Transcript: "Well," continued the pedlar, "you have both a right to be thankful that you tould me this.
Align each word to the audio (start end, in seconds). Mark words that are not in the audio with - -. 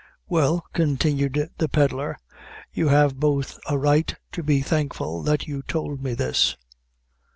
"Well," 0.27 0.65
continued 0.73 1.51
the 1.59 1.69
pedlar, 1.69 2.17
"you 2.73 2.87
have 2.87 3.19
both 3.19 3.59
a 3.69 3.77
right 3.77 4.11
to 4.31 4.41
be 4.41 4.63
thankful 4.63 5.21
that 5.21 5.45
you 5.45 5.61
tould 5.61 6.01
me 6.01 6.15
this. 6.15 6.57